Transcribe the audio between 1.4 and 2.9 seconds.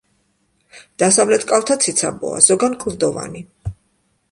კალთა ციცაბოა, ზოგან